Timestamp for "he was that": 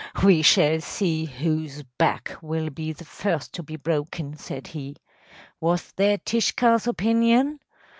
4.73-6.25